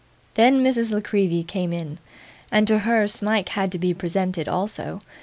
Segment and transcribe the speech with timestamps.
[0.33, 1.99] Then, Miss La Creevy came in;
[2.51, 5.03] and to her Smike had to be presented also.